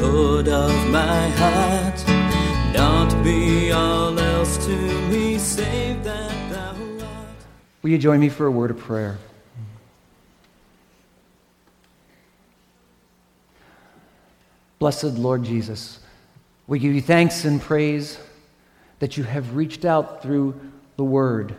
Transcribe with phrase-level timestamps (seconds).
[0.00, 2.06] Lord of my heart.
[2.74, 4.76] Not be all else to
[5.08, 7.36] me, save that thou art.
[7.82, 9.18] Will you join me for a word of prayer?
[14.78, 15.98] Blessed Lord Jesus,
[16.66, 18.18] we give you thanks and praise
[18.98, 20.58] that you have reached out through
[20.96, 21.54] the word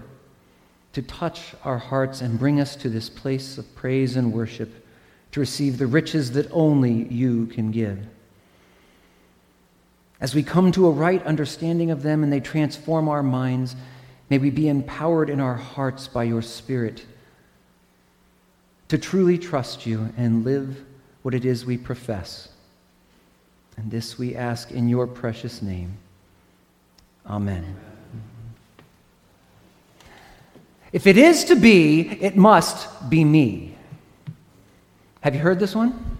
[0.94, 4.86] to touch our hearts and bring us to this place of praise and worship
[5.34, 8.00] to receive the riches that only you can give.
[10.22, 13.76] As we come to a right understanding of them and they transform our minds,
[14.30, 17.04] may we be empowered in our hearts by your Spirit
[18.88, 20.86] to truly trust you and live
[21.24, 22.50] what it is we profess.
[23.78, 25.98] And this we ask in your precious name.
[27.26, 27.76] Amen.
[30.92, 33.76] If it is to be, it must be me.
[35.22, 36.11] Have you heard this one?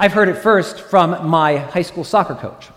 [0.00, 2.70] I've heard it first from my high school soccer coach.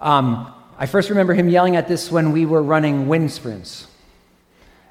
[0.00, 3.86] Um, I first remember him yelling at this when we were running wind sprints.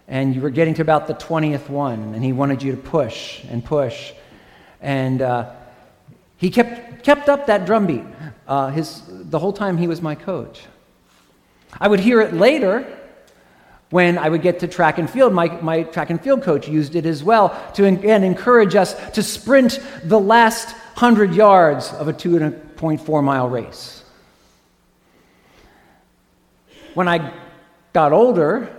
[0.07, 3.43] And you were getting to about the 20th one, and he wanted you to push
[3.45, 4.13] and push.
[4.81, 5.55] And uh,
[6.37, 8.03] he kept, kept up that drumbeat
[8.47, 10.61] uh, his, the whole time he was my coach.
[11.81, 12.85] I would hear it later
[13.89, 16.95] when I would get to track and field, my, my track and field coach used
[16.95, 22.13] it as well to again encourage us to sprint the last 100 yards of a
[22.13, 24.03] 2.4 mile race.
[26.93, 27.33] When I
[27.93, 28.69] got older,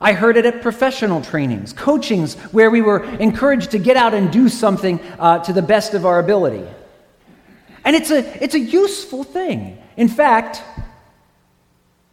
[0.00, 4.30] I heard it at professional trainings, coachings, where we were encouraged to get out and
[4.30, 6.66] do something uh, to the best of our ability.
[7.84, 9.78] And it's a, it's a useful thing.
[9.96, 10.62] In fact,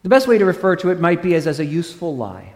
[0.03, 2.53] the best way to refer to it might be as, as a useful lie.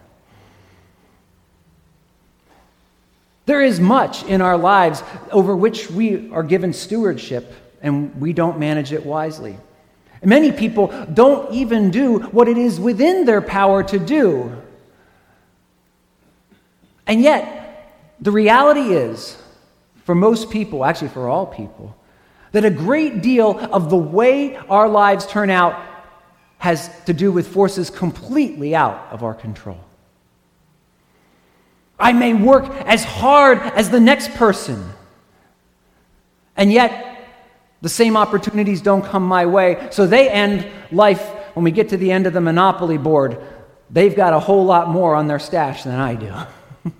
[3.47, 8.59] There is much in our lives over which we are given stewardship and we don't
[8.59, 9.57] manage it wisely.
[10.21, 14.51] Many people don't even do what it is within their power to do.
[17.05, 19.41] And yet, the reality is,
[20.03, 21.95] for most people, actually for all people,
[22.51, 25.81] that a great deal of the way our lives turn out
[26.57, 29.79] has to do with forces completely out of our control.
[31.99, 34.91] I may work as hard as the next person,
[36.55, 37.07] and yet
[37.81, 39.87] the same opportunities don't come my way.
[39.91, 41.21] So they end life
[41.53, 43.39] when we get to the end of the monopoly board.
[43.89, 46.33] They've got a whole lot more on their stash than I do.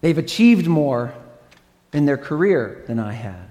[0.00, 1.14] They've achieved more
[1.92, 3.48] in their career than I have.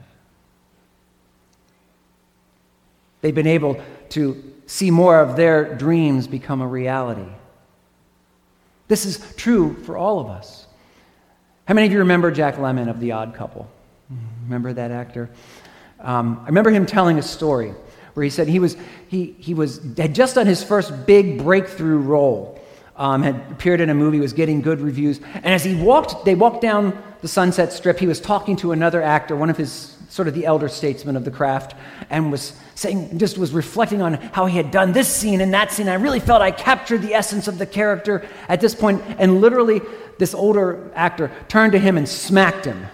[3.21, 7.31] They've been able to see more of their dreams become a reality.
[8.87, 10.67] This is true for all of us.
[11.65, 13.69] How many of you remember Jack Lemmon of The Odd Couple?
[14.43, 15.29] Remember that actor?
[15.99, 17.73] Um, I remember him telling a story
[18.13, 18.75] where he said he, was,
[19.07, 22.61] he, he was, had just done his first big breakthrough role,
[22.97, 25.19] um, had appeared in a movie, was getting good reviews.
[25.35, 29.01] And as he walked, they walked down the Sunset Strip, he was talking to another
[29.01, 31.75] actor, one of his sort of the elder statesman of the craft,
[32.11, 35.71] and was saying, just was reflecting on how he had done this scene and that
[35.71, 35.89] scene.
[35.89, 39.81] I really felt I captured the essence of the character at this point, and literally,
[40.19, 42.85] this older actor turned to him and smacked him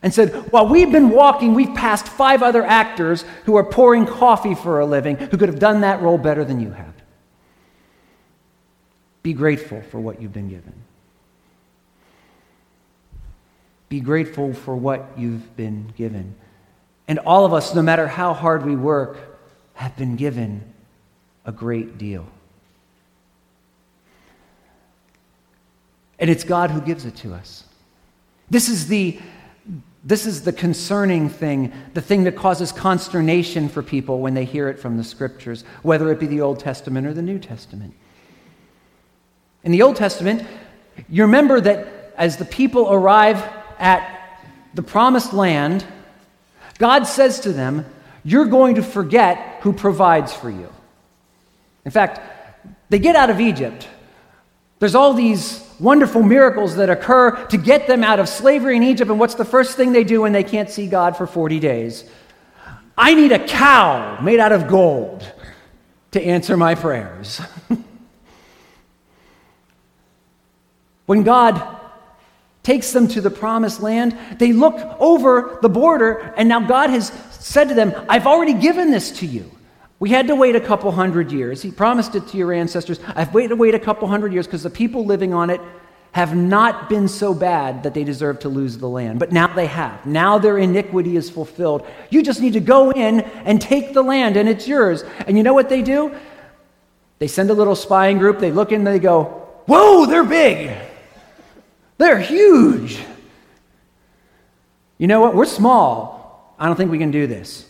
[0.00, 4.54] and said, While we've been walking, we've passed five other actors who are pouring coffee
[4.54, 6.94] for a living who could have done that role better than you have.
[9.24, 10.72] Be grateful for what you've been given.
[13.90, 16.36] Be grateful for what you've been given.
[17.08, 19.18] And all of us, no matter how hard we work,
[19.74, 20.62] have been given
[21.44, 22.26] a great deal.
[26.20, 27.64] And it's God who gives it to us.
[28.48, 29.18] This is the
[30.02, 34.70] this is the concerning thing, the thing that causes consternation for people when they hear
[34.70, 37.92] it from the scriptures, whether it be the Old Testament or the New Testament.
[39.62, 40.46] In the Old Testament,
[41.10, 43.46] you remember that as the people arrive
[43.80, 44.38] at
[44.74, 45.84] the promised land,
[46.78, 47.86] God says to them,
[48.22, 50.68] You're going to forget who provides for you.
[51.84, 52.20] In fact,
[52.90, 53.88] they get out of Egypt.
[54.78, 59.10] There's all these wonderful miracles that occur to get them out of slavery in Egypt.
[59.10, 62.04] And what's the first thing they do when they can't see God for 40 days?
[62.96, 65.26] I need a cow made out of gold
[66.12, 67.40] to answer my prayers.
[71.06, 71.79] when God
[72.62, 77.08] takes them to the promised land, they look over the border, and now God has
[77.30, 79.50] said to them, I've already given this to you.
[79.98, 81.60] We had to wait a couple hundred years.
[81.60, 83.00] He promised it to your ancestors.
[83.06, 85.60] I've waited to wait a couple hundred years because the people living on it
[86.12, 89.18] have not been so bad that they deserve to lose the land.
[89.18, 90.04] But now they have.
[90.06, 91.86] Now their iniquity is fulfilled.
[92.08, 95.04] You just need to go in and take the land, and it's yours.
[95.26, 96.14] And you know what they do?
[97.18, 98.38] They send a little spying group.
[98.38, 99.24] They look in and they go,
[99.66, 100.76] Whoa, they're big.
[102.00, 102.98] They're huge.
[104.96, 105.34] You know what?
[105.34, 106.54] We're small.
[106.58, 107.68] I don't think we can do this.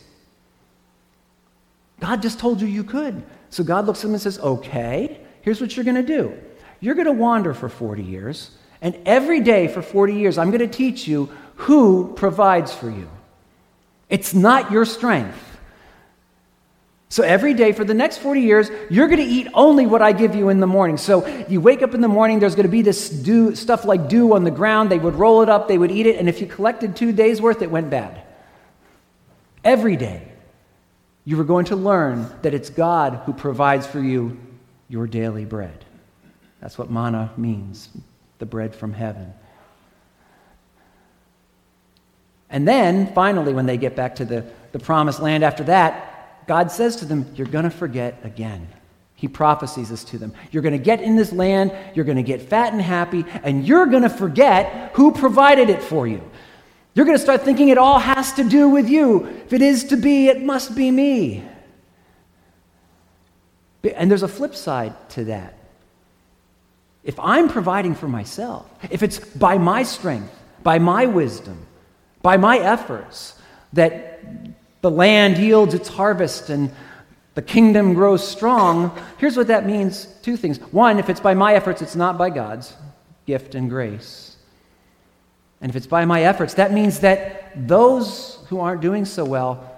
[1.99, 3.25] God just told you you could.
[3.50, 6.32] So God looks at them and says, Okay, here's what you're going to do.
[6.79, 10.61] You're going to wander for 40 years, and every day for 40 years, I'm going
[10.61, 13.11] to teach you who provides for you.
[14.09, 15.50] It's not your strength.
[17.11, 20.12] So every day for the next 40 years, you're going to eat only what I
[20.12, 20.97] give you in the morning.
[20.97, 24.09] So you wake up in the morning, there's going to be this dew, stuff like
[24.09, 24.91] dew on the ground.
[24.91, 27.43] They would roll it up, they would eat it, and if you collected two days'
[27.43, 28.23] worth, it went bad.
[29.65, 30.31] Every day,
[31.25, 34.39] you were going to learn that it's God who provides for you
[34.89, 35.85] your daily bread.
[36.61, 37.89] That's what manna means
[38.39, 39.35] the bread from heaven.
[42.49, 46.10] And then, finally, when they get back to the, the promised land after that,
[46.47, 48.69] God says to them, You're going to forget again.
[49.15, 50.33] He prophesies this to them.
[50.51, 53.67] You're going to get in this land, you're going to get fat and happy, and
[53.67, 56.23] you're going to forget who provided it for you.
[56.95, 59.27] You're going to start thinking it all has to do with you.
[59.27, 61.45] If it is to be, it must be me.
[63.95, 65.55] And there's a flip side to that.
[67.05, 71.67] If I'm providing for myself, if it's by my strength, by my wisdom,
[72.23, 73.35] by my efforts
[73.73, 74.10] that
[74.81, 76.73] the land yields its harvest and
[77.35, 80.59] the kingdom grows strong, here's what that means two things.
[80.73, 82.75] One, if it's by my efforts, it's not by God's
[83.27, 84.37] gift and grace.
[85.61, 89.71] And if it's by my efforts, that means that those who aren't doing so well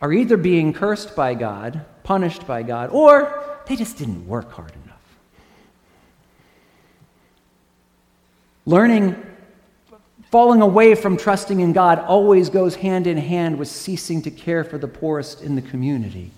[0.00, 4.72] are either being cursed by God, punished by God, or they just didn't work hard
[4.84, 4.96] enough.
[8.66, 9.16] Learning,
[10.30, 14.64] falling away from trusting in God always goes hand in hand with ceasing to care
[14.64, 16.30] for the poorest in the community.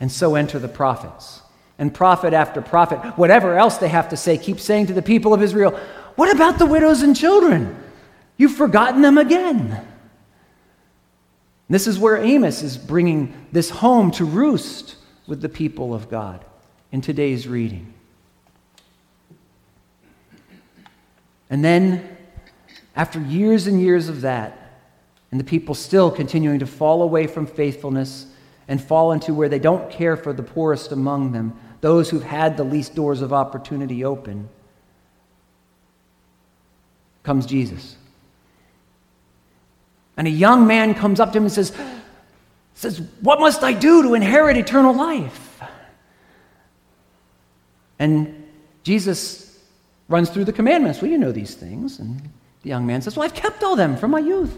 [0.00, 1.42] And so enter the prophets.
[1.78, 5.32] And prophet after prophet, whatever else they have to say, keep saying to the people
[5.32, 5.78] of Israel,
[6.16, 7.76] What about the widows and children?
[8.36, 9.86] You've forgotten them again.
[11.68, 14.96] This is where Amos is bringing this home to roost
[15.26, 16.44] with the people of God
[16.90, 17.94] in today's reading.
[21.48, 22.16] And then,
[22.96, 24.56] after years and years of that,
[25.30, 28.26] and the people still continuing to fall away from faithfulness
[28.66, 32.56] and fall into where they don't care for the poorest among them, those who've had
[32.56, 34.48] the least doors of opportunity open,
[37.22, 37.96] comes Jesus.
[40.16, 41.72] And a young man comes up to him and says,
[42.74, 45.62] says, What must I do to inherit eternal life?
[47.98, 48.48] And
[48.82, 49.58] Jesus
[50.08, 51.00] runs through the commandments.
[51.00, 51.98] Well, you know these things.
[51.98, 52.20] And
[52.62, 54.54] the young man says, Well, I've kept all them from my youth.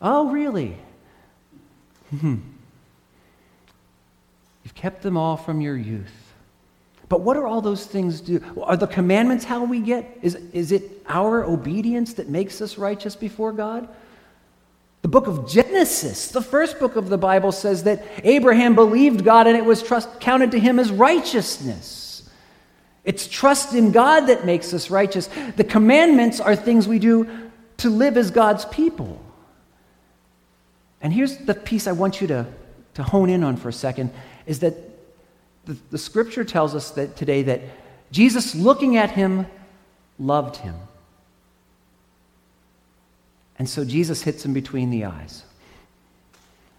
[0.00, 0.76] Oh, really?
[2.10, 2.36] Hmm.
[4.64, 6.32] You've kept them all from your youth.
[7.08, 8.42] But what are all those things do?
[8.62, 10.18] Are the commandments how we get?
[10.22, 13.88] Is, is it our obedience that makes us righteous before God?
[15.02, 19.46] The book of Genesis, the first book of the Bible, says that Abraham believed God
[19.46, 22.11] and it was trust, counted to him as righteousness.
[23.04, 25.28] It's trust in God that makes us righteous.
[25.56, 27.28] The commandments are things we do
[27.78, 29.20] to live as God's people.
[31.00, 32.46] And here's the piece I want you to,
[32.94, 34.10] to hone in on for a second
[34.46, 34.74] is that
[35.64, 37.60] the, the scripture tells us that today that
[38.12, 39.46] Jesus, looking at him,
[40.18, 40.76] loved him.
[43.58, 45.44] And so Jesus hits him between the eyes.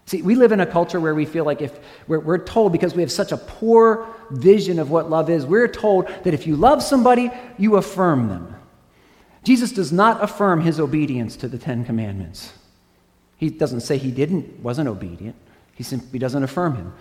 [0.06, 2.94] See, we live in a culture where we feel like if we're, we're, told, because
[2.94, 6.56] we have such a poor vision of what love is, we're told that if you
[6.56, 8.54] love somebody, you affirm them.
[9.44, 12.52] Jesus does not affirm his obedience to the Ten Commandments.
[13.36, 15.36] He doesn't say he didn't, wasn't obedient.
[15.74, 16.92] He simply doesn't affirm him.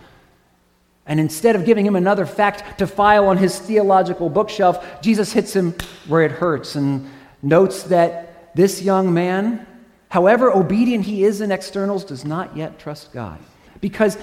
[1.06, 5.54] And instead of giving him another fact to file on his theological bookshelf, Jesus hits
[5.54, 5.76] him
[6.08, 7.10] where it hurts and
[7.42, 9.68] notes that this young man
[10.14, 13.40] however obedient he is in externals, does not yet trust God.
[13.82, 14.16] Because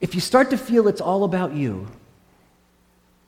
[0.00, 1.88] if you start to feel it's all about you,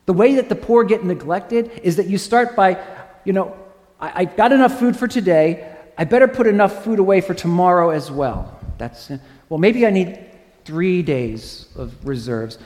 [0.05, 2.81] the way that the poor get neglected is that you start by,
[3.25, 3.53] you know,
[3.99, 7.89] I, have got enough food for today, I better put enough food away for tomorrow
[7.89, 8.57] as well.
[8.77, 9.11] That's
[9.49, 10.25] well, maybe I need
[10.63, 12.59] three days of reserves.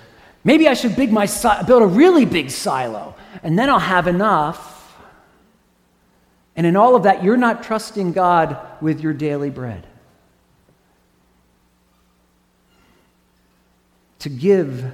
[0.43, 1.27] Maybe I should big my,
[1.65, 4.72] build a really big silo, and then I'll have enough.
[6.55, 9.87] And in all of that, you're not trusting God with your daily bread.
[14.19, 14.93] To give,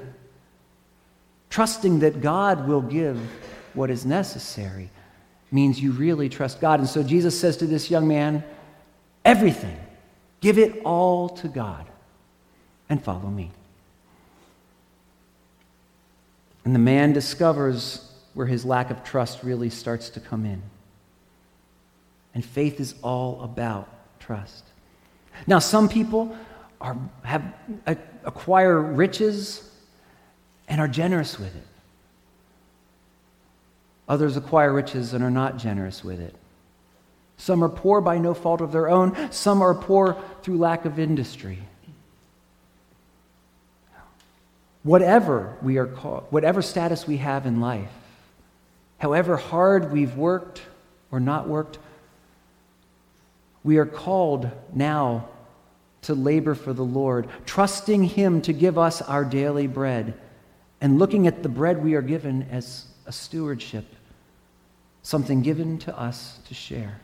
[1.50, 3.20] trusting that God will give
[3.74, 4.90] what is necessary,
[5.52, 6.80] means you really trust God.
[6.80, 8.44] And so Jesus says to this young man,
[9.26, 9.78] Everything,
[10.40, 11.86] give it all to God
[12.88, 13.52] and follow me.
[16.64, 20.62] And the man discovers where his lack of trust really starts to come in.
[22.40, 23.90] And faith is all about
[24.22, 24.64] trust.
[25.46, 26.38] Now, some people
[26.80, 27.44] are, have,
[27.86, 29.70] uh, acquire riches
[30.70, 31.68] and are generous with it.
[34.08, 36.34] Others acquire riches and are not generous with it.
[37.36, 40.98] Some are poor by no fault of their own, some are poor through lack of
[40.98, 41.60] industry.
[44.84, 47.92] Whatever we are called, whatever status we have in life,
[48.98, 50.62] however hard we've worked
[51.12, 51.80] or not worked,
[53.64, 55.28] we are called now
[56.04, 60.14] to labor for the Lord, trusting Him to give us our daily bread,
[60.82, 63.86] and looking at the bread we are given as a stewardship,
[65.04, 67.02] something given to us to share.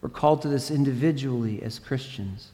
[0.00, 2.50] We're called to this individually as Christians.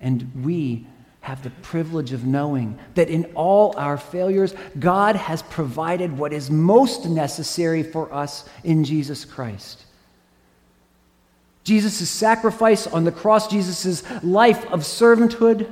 [0.00, 0.86] And we
[1.28, 6.50] have the privilege of knowing that in all our failures, God has provided what is
[6.50, 9.84] most necessary for us in Jesus Christ.
[11.64, 15.70] Jesus' sacrifice on the cross, Jesus' life of servanthood,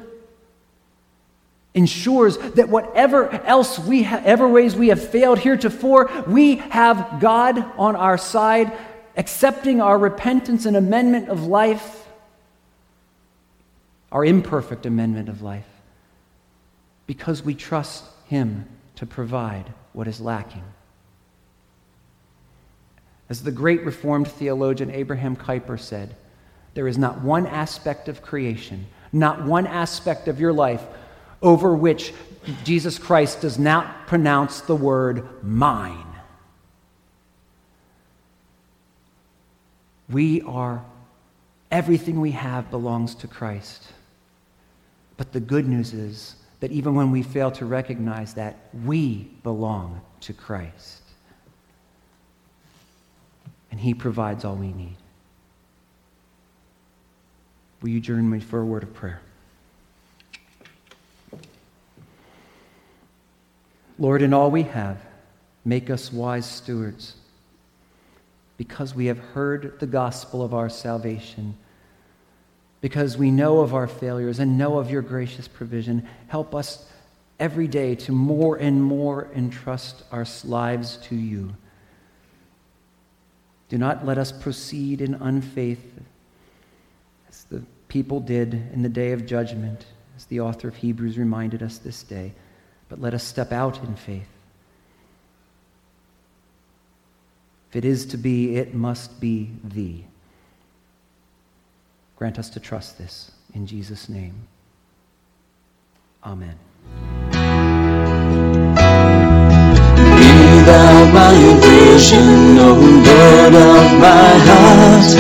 [1.72, 7.58] ensures that whatever else we have, ever ways we have failed heretofore, we have God
[7.78, 8.76] on our side,
[9.16, 12.05] accepting our repentance and amendment of life
[14.16, 15.68] our imperfect amendment of life,
[17.06, 20.64] because we trust Him to provide what is lacking.
[23.28, 26.16] As the great Reformed theologian Abraham Kuyper said,
[26.72, 30.82] there is not one aspect of creation, not one aspect of your life
[31.42, 32.14] over which
[32.64, 36.06] Jesus Christ does not pronounce the word mine.
[40.08, 40.82] We are,
[41.70, 43.92] everything we have belongs to Christ.
[45.16, 50.00] But the good news is that even when we fail to recognize that, we belong
[50.20, 51.02] to Christ.
[53.70, 54.96] And He provides all we need.
[57.82, 59.20] Will you join me for a word of prayer?
[63.98, 64.98] Lord, in all we have,
[65.64, 67.14] make us wise stewards
[68.56, 71.56] because we have heard the gospel of our salvation
[72.86, 76.06] because we know of our failures and know of your gracious provision.
[76.28, 76.86] Help us
[77.40, 81.52] every day to more and more entrust our lives to you.
[83.70, 85.82] Do not let us proceed in unfaith
[87.28, 89.84] as the people did in the day of judgment,
[90.16, 92.34] as the author of Hebrews reminded us this day,
[92.88, 94.28] but let us step out in faith.
[97.70, 100.04] If it is to be, it must be thee.
[102.16, 103.30] Grant us to trust this.
[103.54, 104.34] In Jesus' name.
[106.24, 106.56] Amen.
[110.16, 110.32] Be
[110.64, 115.10] thou my vision, O Lord of my heart.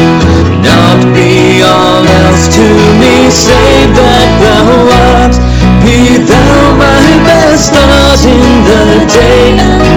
[0.64, 2.66] Not be all else to
[3.00, 4.66] me, save that thou
[5.20, 5.36] art.
[5.84, 7.72] Be thou my best
[8.24, 9.95] in the day